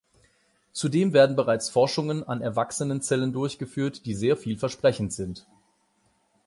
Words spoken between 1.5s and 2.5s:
Forschungen an